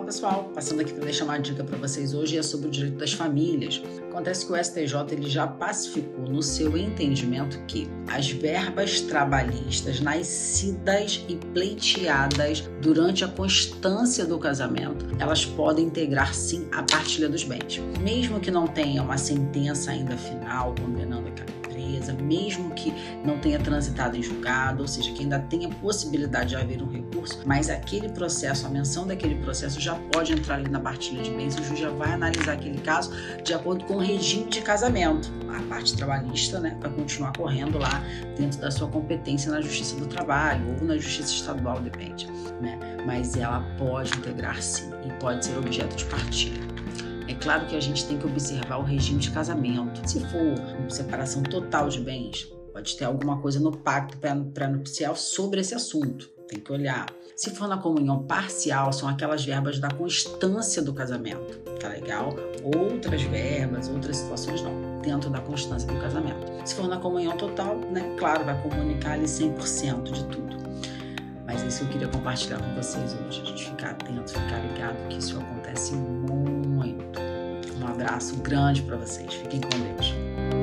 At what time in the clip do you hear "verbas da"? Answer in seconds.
59.44-59.88